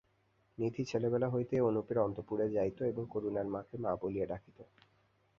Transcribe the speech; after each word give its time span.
নিধি 0.57 0.83
ছেলেবেলা 0.85 1.27
হইতেই 1.29 1.61
অনুপের 1.61 1.97
অন্তঃপুরে 1.97 2.45
যাইত 2.49 2.79
ও 2.93 3.03
করুণার 3.05 3.47
মাকে 3.47 3.75
মা 3.77 3.91
বলিয়া 4.01 4.25
ডাকিত। 4.25 4.57